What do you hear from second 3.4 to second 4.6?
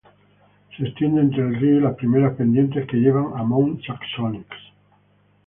Mont-Saxonnex.